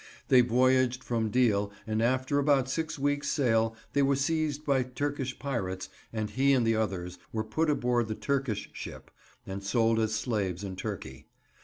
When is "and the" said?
6.53-6.75